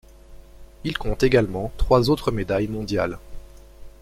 Il 0.83 0.97
compte 0.97 1.21
également 1.21 1.71
trois 1.77 2.09
autres 2.09 2.31
médailles 2.31 2.67
mondiales. 2.67 3.19